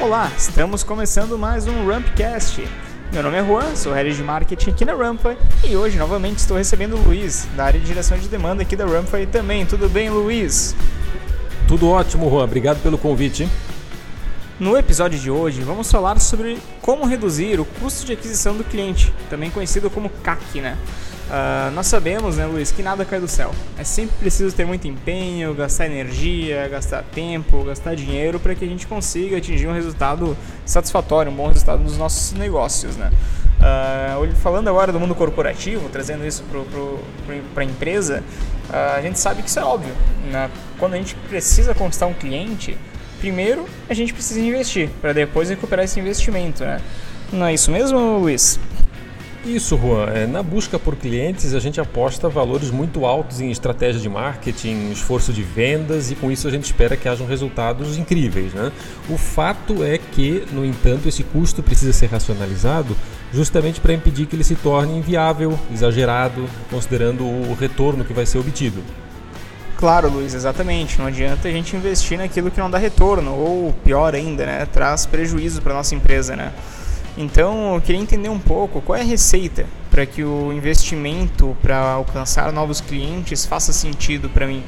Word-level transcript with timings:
Olá, 0.00 0.32
estamos 0.34 0.82
começando 0.82 1.38
mais 1.38 1.66
um 1.66 1.86
Rampcast. 1.86 2.66
Meu 3.12 3.22
nome 3.22 3.36
é 3.36 3.44
Juan, 3.44 3.76
sou 3.76 3.92
head 3.92 4.16
de 4.16 4.22
marketing 4.22 4.70
aqui 4.70 4.82
na 4.82 4.94
Rampa 4.94 5.36
e 5.62 5.76
hoje 5.76 5.98
novamente 5.98 6.38
estou 6.38 6.56
recebendo 6.56 6.96
o 6.96 7.02
Luiz, 7.02 7.46
da 7.54 7.66
área 7.66 7.78
de 7.78 7.84
direção 7.84 8.18
de 8.18 8.26
demanda 8.26 8.62
aqui 8.62 8.74
da 8.74 8.86
Rampa 8.86 9.20
e 9.20 9.26
também. 9.26 9.66
Tudo 9.66 9.90
bem, 9.90 10.08
Luiz? 10.08 10.74
Tudo 11.68 11.90
ótimo, 11.90 12.30
Juan. 12.30 12.44
Obrigado 12.44 12.82
pelo 12.82 12.96
convite. 12.96 13.46
No 14.58 14.74
episódio 14.74 15.18
de 15.18 15.30
hoje, 15.30 15.60
vamos 15.60 15.90
falar 15.92 16.18
sobre 16.18 16.58
como 16.80 17.04
reduzir 17.04 17.60
o 17.60 17.66
custo 17.66 18.06
de 18.06 18.14
aquisição 18.14 18.56
do 18.56 18.64
cliente, 18.64 19.12
também 19.28 19.50
conhecido 19.50 19.90
como 19.90 20.08
CAC, 20.08 20.62
né? 20.62 20.78
Uh, 21.30 21.70
nós 21.76 21.86
sabemos, 21.86 22.36
né, 22.36 22.44
Luiz, 22.44 22.72
que 22.72 22.82
nada 22.82 23.04
cai 23.04 23.20
do 23.20 23.28
céu. 23.28 23.52
É 23.78 23.84
sempre 23.84 24.16
preciso 24.18 24.54
ter 24.54 24.64
muito 24.66 24.88
empenho, 24.88 25.54
gastar 25.54 25.86
energia, 25.86 26.66
gastar 26.66 27.04
tempo, 27.04 27.62
gastar 27.62 27.94
dinheiro 27.94 28.40
para 28.40 28.52
que 28.52 28.64
a 28.64 28.68
gente 28.68 28.84
consiga 28.84 29.36
atingir 29.36 29.68
um 29.68 29.72
resultado 29.72 30.36
satisfatório, 30.66 31.30
um 31.30 31.34
bom 31.34 31.46
resultado 31.46 31.84
nos 31.84 31.96
nossos 31.96 32.32
negócios, 32.32 32.96
né? 32.96 33.12
Uh, 33.60 34.34
falando 34.36 34.66
agora 34.68 34.90
do 34.90 34.98
mundo 34.98 35.14
corporativo, 35.14 35.88
trazendo 35.88 36.26
isso 36.26 36.42
para 37.54 37.62
a 37.62 37.64
empresa, 37.64 38.24
uh, 38.68 38.96
a 38.96 39.00
gente 39.00 39.18
sabe 39.18 39.42
que 39.42 39.48
isso 39.48 39.60
é 39.60 39.64
óbvio. 39.64 39.94
Né? 40.32 40.50
Quando 40.78 40.94
a 40.94 40.96
gente 40.96 41.14
precisa 41.28 41.74
conquistar 41.74 42.06
um 42.06 42.14
cliente, 42.14 42.76
primeiro 43.20 43.68
a 43.88 43.94
gente 43.94 44.12
precisa 44.12 44.40
investir 44.40 44.90
para 45.00 45.12
depois 45.12 45.48
recuperar 45.48 45.84
esse 45.84 46.00
investimento, 46.00 46.64
né? 46.64 46.80
Não 47.32 47.46
é 47.46 47.54
isso 47.54 47.70
mesmo, 47.70 48.18
Luiz? 48.18 48.58
Isso, 49.44 49.78
Juan. 49.78 50.04
É, 50.06 50.26
na 50.26 50.42
busca 50.42 50.78
por 50.78 50.94
clientes, 50.96 51.54
a 51.54 51.60
gente 51.60 51.80
aposta 51.80 52.28
valores 52.28 52.70
muito 52.70 53.06
altos 53.06 53.40
em 53.40 53.50
estratégia 53.50 54.00
de 54.00 54.08
marketing, 54.08 54.90
esforço 54.90 55.32
de 55.32 55.42
vendas 55.42 56.10
e 56.10 56.14
com 56.14 56.30
isso 56.30 56.46
a 56.46 56.50
gente 56.50 56.64
espera 56.64 56.94
que 56.94 57.08
hajam 57.08 57.26
resultados 57.26 57.96
incríveis. 57.96 58.52
Né? 58.52 58.70
O 59.08 59.16
fato 59.16 59.82
é 59.82 59.96
que, 59.96 60.44
no 60.52 60.64
entanto, 60.64 61.08
esse 61.08 61.22
custo 61.22 61.62
precisa 61.62 61.92
ser 61.92 62.06
racionalizado 62.06 62.94
justamente 63.32 63.80
para 63.80 63.94
impedir 63.94 64.26
que 64.26 64.36
ele 64.36 64.44
se 64.44 64.56
torne 64.56 64.98
inviável, 64.98 65.58
exagerado, 65.72 66.46
considerando 66.68 67.24
o 67.24 67.56
retorno 67.58 68.04
que 68.04 68.12
vai 68.12 68.26
ser 68.26 68.38
obtido. 68.38 68.82
Claro, 69.76 70.10
Luiz, 70.10 70.34
exatamente. 70.34 70.98
Não 70.98 71.06
adianta 71.06 71.48
a 71.48 71.50
gente 71.50 71.74
investir 71.74 72.18
naquilo 72.18 72.50
que 72.50 72.60
não 72.60 72.70
dá 72.70 72.76
retorno, 72.76 73.32
ou 73.32 73.72
pior 73.84 74.14
ainda, 74.14 74.44
né, 74.44 74.66
traz 74.70 75.06
prejuízo 75.06 75.62
para 75.62 75.72
nossa 75.72 75.94
empresa, 75.94 76.36
né? 76.36 76.52
Então, 77.16 77.74
eu 77.74 77.80
queria 77.80 78.00
entender 78.00 78.28
um 78.28 78.38
pouco 78.38 78.80
qual 78.80 78.96
é 78.96 79.02
a 79.02 79.04
receita 79.04 79.66
para 79.90 80.06
que 80.06 80.22
o 80.22 80.52
investimento 80.52 81.56
para 81.60 81.78
alcançar 81.78 82.52
novos 82.52 82.80
clientes 82.80 83.44
faça 83.44 83.72
sentido 83.72 84.28
para 84.28 84.46
mim. 84.46 84.62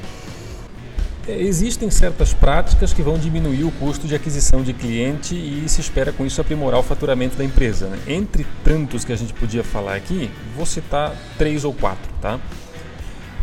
É, 1.27 1.41
existem 1.41 1.89
certas 1.89 2.35
práticas 2.35 2.93
que 2.93 3.01
vão 3.01 3.17
diminuir 3.17 3.63
o 3.63 3.71
custo 3.71 4.09
de 4.09 4.15
aquisição 4.15 4.63
de 4.63 4.73
cliente 4.73 5.37
e 5.37 5.69
se 5.69 5.81
espera 5.81 6.13
com 6.13 6.27
isso 6.27 6.41
aprimorar 6.41 6.81
o 6.81 6.83
faturamento 6.83 7.37
da 7.37 7.45
empresa. 7.45 7.87
Né? 7.87 7.99
Entre 8.09 8.45
tantos 8.65 9.05
que 9.05 9.13
a 9.13 9.17
gente 9.17 9.33
podia 9.33 9.63
falar 9.63 9.95
aqui, 9.95 10.29
vou 10.57 10.67
citar 10.67 11.15
três 11.39 11.65
ou 11.65 11.73
quatro, 11.73 12.11
tá? 12.21 12.41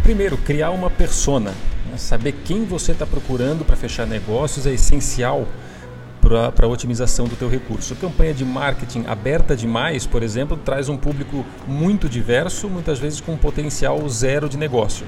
Primeiro, 0.04 0.38
criar 0.38 0.72
uma 0.72 0.90
persona. 0.90 1.52
Né? 1.90 1.98
Saber 1.98 2.34
quem 2.44 2.66
você 2.66 2.92
está 2.92 3.06
procurando 3.06 3.64
para 3.64 3.78
fechar 3.78 4.06
negócios 4.06 4.68
é 4.68 4.74
essencial 4.74 5.48
para 6.22 6.66
a 6.66 6.68
otimização 6.68 7.28
do 7.28 7.36
teu 7.36 7.50
recurso. 7.50 7.94
A 7.94 7.96
campanha 7.96 8.34
de 8.34 8.46
marketing 8.46 9.06
aberta 9.08 9.56
demais, 9.56 10.06
por 10.06 10.22
exemplo, 10.22 10.58
traz 10.58 10.90
um 10.90 10.98
público 10.98 11.46
muito 11.68 12.10
diverso, 12.10 12.70
muitas 12.70 13.00
vezes 13.00 13.22
com 13.22 13.38
potencial 13.38 14.08
zero 14.10 14.50
de 14.50 14.58
negócio. 14.58 15.06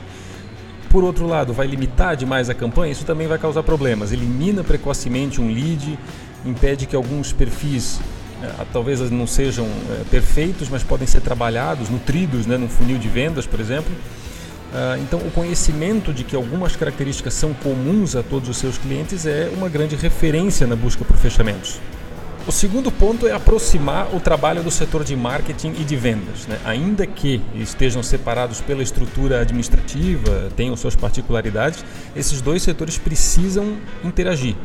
Por 0.89 1.03
outro 1.03 1.25
lado, 1.25 1.53
vai 1.53 1.67
limitar 1.67 2.15
demais 2.15 2.49
a 2.49 2.53
campanha, 2.53 2.91
isso 2.91 3.05
também 3.05 3.27
vai 3.27 3.37
causar 3.37 3.63
problemas. 3.63 4.11
Elimina 4.11 4.63
precocemente 4.63 5.39
um 5.39 5.47
lead, 5.47 5.97
impede 6.45 6.85
que 6.85 6.95
alguns 6.95 7.31
perfis 7.31 7.99
é, 8.43 8.65
talvez 8.73 8.99
não 9.11 9.27
sejam 9.27 9.65
é, 9.65 10.03
perfeitos, 10.09 10.67
mas 10.67 10.83
podem 10.83 11.07
ser 11.07 11.21
trabalhados, 11.21 11.89
nutridos 11.89 12.45
né, 12.45 12.57
num 12.57 12.67
funil 12.67 12.97
de 12.97 13.07
vendas, 13.07 13.45
por 13.45 13.59
exemplo. 13.59 13.91
Ah, 14.73 14.97
então, 14.99 15.19
o 15.19 15.31
conhecimento 15.31 16.13
de 16.13 16.23
que 16.23 16.35
algumas 16.35 16.75
características 16.75 17.33
são 17.33 17.53
comuns 17.53 18.15
a 18.15 18.23
todos 18.23 18.47
os 18.47 18.57
seus 18.57 18.77
clientes 18.77 19.25
é 19.25 19.51
uma 19.55 19.67
grande 19.67 19.95
referência 19.95 20.65
na 20.65 20.75
busca 20.75 21.03
por 21.03 21.17
fechamentos. 21.17 21.79
O 22.47 22.51
segundo 22.51 22.91
ponto 22.91 23.27
é 23.27 23.33
aproximar 23.33 24.15
o 24.15 24.19
trabalho 24.19 24.63
do 24.63 24.71
setor 24.71 25.03
de 25.03 25.15
marketing 25.15 25.75
e 25.79 25.83
de 25.83 25.95
vendas. 25.95 26.47
Né? 26.47 26.57
Ainda 26.65 27.05
que 27.05 27.39
estejam 27.53 28.01
separados 28.01 28.61
pela 28.61 28.81
estrutura 28.81 29.41
administrativa, 29.41 30.49
tenham 30.55 30.75
suas 30.75 30.95
particularidades, 30.95 31.85
esses 32.15 32.41
dois 32.41 32.63
setores 32.63 32.97
precisam 32.97 33.77
interagir 34.03 34.55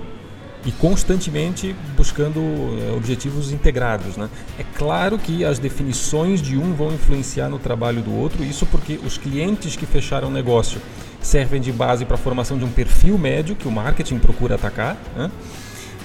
e 0.67 0.73
constantemente 0.73 1.75
buscando 1.97 2.41
eh, 2.41 2.93
objetivos 2.97 3.53
integrados. 3.53 4.17
Né? 4.17 4.29
É 4.59 4.65
claro 4.77 5.17
que 5.17 5.45
as 5.45 5.61
definições 5.61 6.43
de 6.43 6.59
um 6.59 6.75
vão 6.75 6.93
influenciar 6.93 7.49
no 7.49 7.59
trabalho 7.59 8.03
do 8.03 8.13
outro, 8.13 8.43
isso 8.43 8.67
porque 8.67 8.99
os 9.07 9.17
clientes 9.17 9.77
que 9.77 9.87
fecharam 9.87 10.27
o 10.27 10.31
negócio 10.31 10.81
servem 11.21 11.61
de 11.61 11.71
base 11.71 12.05
para 12.05 12.17
a 12.17 12.19
formação 12.19 12.59
de 12.59 12.65
um 12.65 12.71
perfil 12.71 13.17
médio 13.17 13.55
que 13.55 13.69
o 13.69 13.71
marketing 13.71 14.19
procura 14.19 14.57
atacar. 14.57 14.97
Né? 15.17 15.31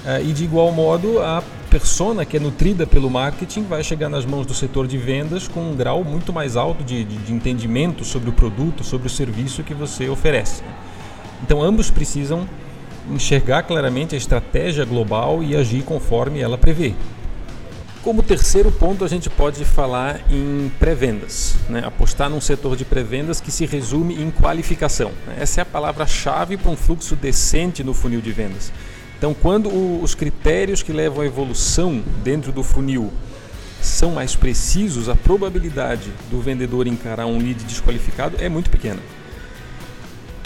Eh, 0.06 0.24
e 0.26 0.34
de 0.34 0.44
igual 0.44 0.72
modo, 0.72 1.20
a 1.20 1.44
persona 1.72 2.24
que 2.24 2.38
é 2.38 2.40
nutrida 2.40 2.86
pelo 2.86 3.10
marketing 3.10 3.64
vai 3.64 3.84
chegar 3.84 4.10
nas 4.10 4.26
mãos 4.26 4.46
do 4.46 4.54
setor 4.54 4.86
de 4.86 4.98
vendas 4.98 5.48
com 5.48 5.72
um 5.72 5.76
grau 5.76 6.04
muito 6.04 6.32
mais 6.32 6.56
alto 6.56 6.84
de, 6.84 7.04
de, 7.04 7.18
de 7.18 7.34
entendimento 7.34 8.06
sobre 8.06 8.30
o 8.30 8.34
produto, 8.34 8.84
sobre 8.84 9.08
o 9.08 9.10
serviço 9.10 9.64
que 9.64 9.74
você 9.74 10.08
oferece. 10.08 10.62
Então, 11.42 11.64
ambos 11.64 11.90
precisam 11.90 12.48
enxergar 13.10 13.64
claramente 13.64 14.16
a 14.16 14.18
estratégia 14.18 14.86
global 14.86 15.42
e 15.44 15.56
agir 15.56 15.84
conforme 15.84 16.40
ela 16.40 16.58
prevê. 16.58 16.94
Como 18.04 18.24
terceiro 18.24 18.72
ponto, 18.72 19.06
a 19.06 19.08
gente 19.08 19.30
pode 19.30 19.64
falar 19.64 20.22
em 20.28 20.72
pré-vendas, 20.80 21.56
né? 21.70 21.84
apostar 21.86 22.32
num 22.32 22.42
setor 22.42 22.76
de 22.76 22.84
pré-vendas 22.84 23.40
que 23.40 23.52
se 23.52 23.64
resume 23.66 24.20
em 24.20 24.32
qualificação. 24.32 25.12
Essa 25.40 25.62
é 25.62 25.64
a 25.64 25.66
palavra-chave 25.66 26.58
para 26.58 26.72
um 26.72 26.76
fluxo 26.76 27.16
decente 27.16 27.84
no 27.84 27.94
funil 27.94 28.20
de 28.20 28.32
vendas. 28.32 28.72
Então, 29.20 29.36
quando 29.36 29.70
os 30.02 30.16
critérios 30.16 30.82
que 30.82 30.92
levam 30.92 31.22
à 31.22 31.28
evolução 31.28 32.02
dentro 32.24 32.52
do 32.52 32.64
funil 32.64 33.14
são 33.80 34.14
mais 34.14 34.36
precisos, 34.36 35.08
a 35.08 35.16
probabilidade 35.16 36.10
do 36.32 36.42
vendedor 36.42 36.88
encarar 36.88 37.28
um 37.28 37.38
lead 37.38 37.64
desqualificado 37.66 38.36
é 38.40 38.50
muito 38.50 38.72
pequena 38.72 39.00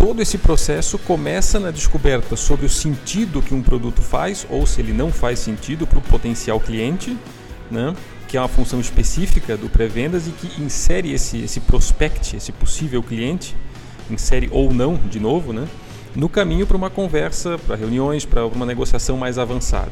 todo 0.06 0.22
esse 0.22 0.38
processo 0.38 1.00
começa 1.00 1.60
na 1.60 1.72
descoberta 1.72 2.36
sobre 2.36 2.68
o 2.68 2.70
sentido 2.70 3.42
que 3.42 3.56
um 3.56 3.64
produto 3.64 4.04
faz, 4.04 4.46
ou 4.52 4.64
se 4.68 4.80
ele 4.80 4.94
não 4.94 5.12
faz 5.12 5.40
sentido 5.40 5.88
para 5.88 5.98
o 5.98 6.02
potencial 6.04 6.60
cliente, 6.60 7.18
né? 7.72 7.92
que 8.28 8.38
é 8.38 8.40
uma 8.40 8.48
função 8.48 8.80
específica 8.80 9.58
do 9.58 9.68
pré-vendas 9.68 10.28
e 10.28 10.30
que 10.30 10.62
insere 10.62 11.12
esse, 11.12 11.40
esse 11.40 11.60
prospect, 11.60 12.36
esse 12.36 12.52
possível 12.52 13.02
cliente, 13.02 13.56
insere 14.08 14.48
ou 14.52 14.72
não, 14.72 14.94
de 14.96 15.20
novo, 15.20 15.52
né? 15.52 15.68
no 16.16 16.30
caminho 16.30 16.68
para 16.68 16.78
uma 16.78 16.92
conversa, 16.92 17.58
para 17.58 17.76
reuniões, 17.76 18.26
para 18.26 18.46
uma 18.46 18.64
negociação 18.64 19.18
mais 19.18 19.40
avançada. 19.40 19.92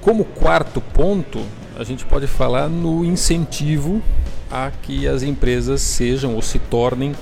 Como 0.00 0.24
quarto 0.24 0.80
ponto, 0.80 1.40
a 1.78 1.84
gente 1.84 2.04
pode 2.04 2.26
falar 2.26 2.68
no 2.68 3.04
incentivo 3.04 4.02
a 4.50 4.70
que 4.70 5.06
as 5.06 5.22
empresas 5.22 5.80
sejam 5.80 6.34
ou 6.34 6.42
se 6.42 6.58
tornem 6.58 7.14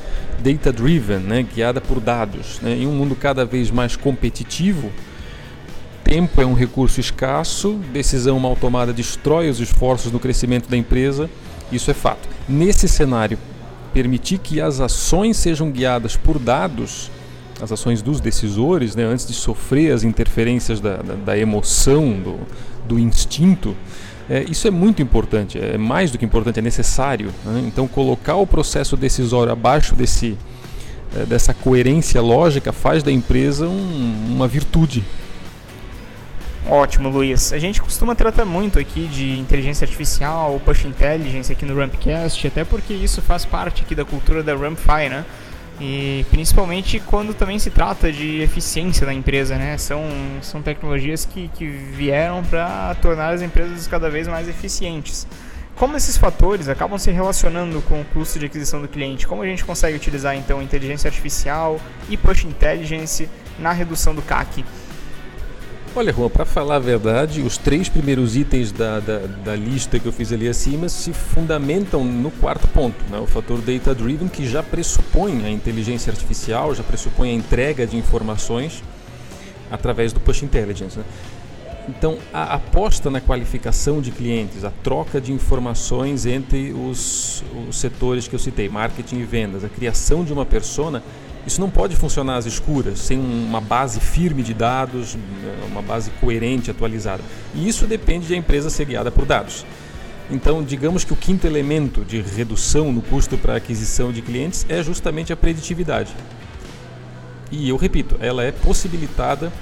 data-driven, 0.43 1.19
né, 1.19 1.43
guiada 1.43 1.81
por 1.81 2.01
dados. 2.01 2.61
Né? 2.61 2.77
Em 2.77 2.87
um 2.87 2.93
mundo 2.93 3.15
cada 3.15 3.45
vez 3.45 3.71
mais 3.71 3.97
competitivo, 3.97 4.91
tempo 6.03 6.41
é 6.41 6.47
um 6.47 6.55
recurso 6.55 7.01
escasso, 7.01 7.81
decisão 7.93 8.39
mal 8.39 8.57
tomada 8.57 8.93
destrói 8.93 9.49
os 9.49 9.59
esforços 9.61 10.13
no 10.13 10.21
crescimento 10.21 10.69
da 10.69 10.77
empresa, 10.77 11.31
isso 11.73 11.91
é 11.91 11.95
fato. 11.95 12.29
Nesse 12.49 12.87
cenário, 12.87 13.39
permitir 13.93 14.39
que 14.39 14.61
as 14.61 14.81
ações 14.81 15.37
sejam 15.37 15.71
guiadas 15.71 16.17
por 16.17 16.39
dados, 16.39 17.11
as 17.61 17.73
ações 17.73 18.03
dos 18.03 18.21
decisores, 18.21 18.95
né, 18.95 19.05
antes 19.05 19.27
de 19.27 19.33
sofrer 19.33 19.93
as 19.93 20.03
interferências 20.03 20.81
da, 20.81 20.97
da, 20.97 21.15
da 21.15 21.39
emoção, 21.39 22.13
do, 22.13 22.39
do 22.87 22.99
instinto, 22.99 23.75
é, 24.29 24.45
isso 24.49 24.67
é 24.67 24.71
muito 24.71 25.03
importante, 25.03 25.59
é 25.59 25.77
mais 25.77 26.11
do 26.11 26.19
que 26.19 26.25
importante, 26.25 26.59
é 26.59 26.63
necessário. 26.63 27.31
Né? 27.45 27.65
Então, 27.67 27.87
colocar 27.87 28.37
o 28.37 28.47
processo 28.47 28.97
decisório 28.97 29.53
abaixo 29.53 29.95
desse, 29.95 30.37
é, 31.17 31.25
dessa 31.25 31.53
coerência 31.53 32.21
lógica 32.21 32.73
faz 32.73 33.03
da 33.03 33.13
empresa 33.13 33.67
um, 33.67 34.27
uma 34.31 34.49
virtude. 34.49 35.05
Ótimo, 36.67 37.11
Luiz. 37.11 37.53
A 37.53 37.59
gente 37.59 37.83
costuma 37.83 38.15
tratar 38.15 38.47
muito 38.47 38.79
aqui 38.79 39.07
de 39.07 39.39
inteligência 39.39 39.85
artificial, 39.85 40.59
push 40.65 40.87
intelligence 40.87 41.53
aqui 41.53 41.67
no 41.67 41.77
Rampcast, 41.77 42.47
até 42.47 42.65
porque 42.65 42.95
isso 42.95 43.21
faz 43.21 43.45
parte 43.45 43.83
aqui 43.83 43.95
da 43.95 44.05
cultura 44.05 44.43
da 44.43 44.57
Rampfy, 44.57 45.11
né? 45.11 45.27
E 45.81 46.25
principalmente 46.31 47.01
quando 47.01 47.35
também 47.35 47.59
se 47.59 47.69
trata 47.69 48.13
de 48.13 48.41
eficiência 48.41 49.05
da 49.05 49.13
empresa, 49.13 49.57
né? 49.57 49.77
São, 49.77 50.03
são 50.41 50.63
tecnologias 50.63 51.25
que, 51.25 51.49
que 51.49 51.67
vieram 51.67 52.45
para 52.45 52.95
tornar 52.97 53.35
as 53.35 53.43
empresas 53.43 53.87
cada 53.87 54.09
vez 54.09 54.29
mais 54.29 54.49
eficientes. 54.49 55.27
Como 55.75 55.97
esses 55.97 56.17
fatores 56.17 56.69
acabam 56.69 56.97
se 56.97 57.11
relacionando 57.11 57.83
com 57.83 58.01
o 58.01 58.05
custo 58.05 58.39
de 58.39 58.47
aquisição 58.47 58.81
do 58.81 58.87
cliente? 58.87 59.27
Como 59.27 59.43
a 59.43 59.47
gente 59.47 59.65
consegue 59.65 59.97
utilizar 59.97 60.37
então 60.37 60.63
inteligência 60.63 61.09
artificial 61.09 61.81
e 62.09 62.17
push 62.17 62.45
intelligence 62.45 63.29
na 63.59 63.73
redução 63.73 64.15
do 64.15 64.23
CAC? 64.23 64.65
Olha, 65.97 66.13
Juan, 66.13 66.29
para 66.29 66.45
falar 66.45 66.75
a 66.77 66.81
verdade, 66.81 67.41
os 67.41 67.57
três 67.57 67.89
primeiros 67.89 68.35
itens 68.35 68.73
da, 68.73 68.99
da, 68.99 69.19
da, 69.45 69.55
lista 69.55 69.97
que 69.97 70.07
eu 70.07 70.11
fiz 70.11 70.33
ali 70.33 70.49
acima 70.49 70.89
se 70.89 71.13
fundamentam 71.13 72.05
no 72.05 72.33
quarto 72.33 72.67
ponto, 72.67 72.97
né? 73.09 73.21
o 73.21 73.27
fator 73.29 73.61
data-driven, 73.61 74.27
que 74.27 74.45
já 74.45 74.61
pressupõe 74.61 75.45
a 75.47 75.51
inteligência 75.51 76.11
artificial, 76.11 76.75
já 76.75 76.83
pressupõe 76.83 77.31
a 77.31 77.33
entrega 77.33 77.87
de 77.87 77.97
informações 77.97 78.83
através 79.71 80.13
do 80.13 80.19
push 80.19 80.43
intelligence. 80.43 80.99
Né? 80.99 81.05
Então, 81.89 82.19
a 82.33 82.55
aposta 82.55 83.09
na 83.09 83.21
qualificação 83.21 84.01
de 84.01 84.11
clientes, 84.11 84.65
a 84.65 84.73
troca 84.83 85.21
de 85.21 85.33
informações 85.33 86.27
entre 86.27 86.73
os, 86.73 87.45
os 87.69 87.77
setores 87.77 88.27
que 88.27 88.35
eu 88.35 88.41
citei, 88.41 88.69
marketing 88.69 89.21
e 89.21 89.25
vendas, 89.25 89.63
a 89.63 89.69
criação 89.69 90.25
de 90.25 90.33
uma 90.33 90.45
persona, 90.45 91.05
isso 91.47 91.61
não 91.61 91.69
pode 91.69 91.95
funcionar 91.97 92.37
às 92.37 92.47
escuras, 92.47 92.99
sem 92.99 93.19
uma 93.19 93.61
base 93.61 94.01
firme 94.01 94.43
de 94.43 94.55
dados, 94.55 95.17
uma 95.71 95.83
base 95.83 96.11
coerente, 96.21 96.71
atualizada. 96.71 97.23
E 97.55 97.69
isso 97.69 97.87
depende 97.87 98.27
de 98.27 98.35
a 98.35 98.37
empresa 98.37 98.71
ser 98.71 98.87
guiada 98.87 99.11
por 99.11 99.27
dados. 99.27 99.65
Então, 100.31 100.63
digamos 100.63 101.05
que 101.05 101.13
o 101.13 101.17
quinto 101.17 101.47
elemento 101.47 102.03
de 102.03 102.21
redução 102.21 102.91
no 102.91 103.03
custo 103.03 103.37
para 103.37 103.57
aquisição 103.57 104.11
de 104.11 104.23
clientes 104.23 104.65
é 104.69 104.83
justamente 104.83 105.33
a 105.33 105.37
preditividade. 105.37 106.15
E 107.51 107.69
eu 107.69 107.77
repito, 107.77 108.17
ela 108.21 108.43
é 108.43 108.51
possibilitada 108.51 109.53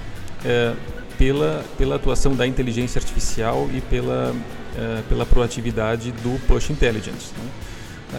é, 0.44 0.72
pela, 1.18 1.64
pela 1.76 1.96
atuação 1.96 2.34
da 2.34 2.46
inteligência 2.46 2.98
artificial 2.98 3.68
e 3.74 3.80
pela, 3.80 4.34
é, 4.78 5.02
pela 5.08 5.26
proatividade 5.26 6.12
do 6.12 6.40
Push 6.46 6.70
Intelligence. 6.70 7.32
Né? 7.36 7.50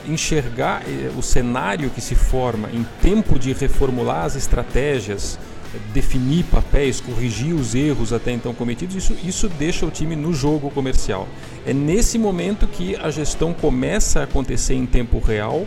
Enxergar 0.07 0.83
eh, 0.87 1.11
o 1.17 1.21
cenário 1.21 1.89
que 1.89 2.01
se 2.01 2.15
forma 2.15 2.69
em 2.71 2.85
tempo 3.01 3.37
de 3.37 3.53
reformular 3.53 4.25
as 4.25 4.35
estratégias, 4.35 5.37
definir 5.93 6.43
papéis, 6.45 6.99
corrigir 6.99 7.53
os 7.53 7.73
erros 7.73 8.13
até 8.13 8.31
então 8.31 8.53
cometidos, 8.53 8.95
isso, 8.95 9.15
isso 9.23 9.49
deixa 9.49 9.85
o 9.85 9.91
time 9.91 10.15
no 10.15 10.33
jogo 10.33 10.69
comercial. 10.69 11.27
É 11.65 11.73
nesse 11.73 12.17
momento 12.17 12.67
que 12.67 12.95
a 12.95 13.09
gestão 13.09 13.53
começa 13.53 14.21
a 14.21 14.23
acontecer 14.23 14.75
em 14.75 14.85
tempo 14.85 15.19
real 15.19 15.65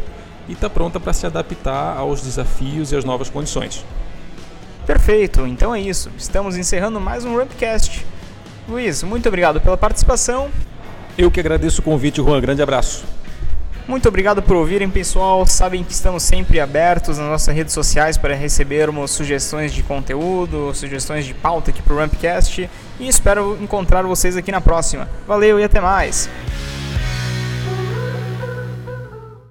e 0.48 0.52
está 0.52 0.70
pronta 0.70 1.00
para 1.00 1.12
se 1.12 1.26
adaptar 1.26 1.96
aos 1.96 2.20
desafios 2.20 2.92
e 2.92 2.96
às 2.96 3.04
novas 3.04 3.28
condições. 3.28 3.84
Perfeito, 4.86 5.46
então 5.46 5.74
é 5.74 5.80
isso. 5.80 6.10
Estamos 6.16 6.56
encerrando 6.56 7.00
mais 7.00 7.24
um 7.24 7.36
Rampcast. 7.36 8.06
Luiz, 8.68 9.02
muito 9.02 9.28
obrigado 9.28 9.60
pela 9.60 9.76
participação. 9.76 10.48
Eu 11.18 11.30
que 11.30 11.40
agradeço 11.40 11.80
o 11.80 11.84
convite, 11.84 12.16
Juan. 12.16 12.40
Grande 12.40 12.62
abraço. 12.62 13.15
Muito 13.88 14.08
obrigado 14.08 14.42
por 14.42 14.56
ouvirem, 14.56 14.90
pessoal. 14.90 15.46
Sabem 15.46 15.84
que 15.84 15.92
estamos 15.92 16.24
sempre 16.24 16.58
abertos 16.58 17.18
nas 17.18 17.28
nossas 17.28 17.54
redes 17.54 17.72
sociais 17.72 18.16
para 18.16 18.34
recebermos 18.34 19.12
sugestões 19.12 19.72
de 19.72 19.82
conteúdo, 19.84 20.74
sugestões 20.74 21.24
de 21.24 21.32
pauta 21.32 21.70
aqui 21.70 21.80
para 21.80 21.94
o 21.94 21.96
Rampcast. 21.96 22.68
E 22.98 23.08
espero 23.08 23.56
encontrar 23.60 24.02
vocês 24.02 24.36
aqui 24.36 24.50
na 24.50 24.60
próxima. 24.60 25.08
Valeu 25.24 25.60
e 25.60 25.64
até 25.64 25.80
mais! 25.80 26.28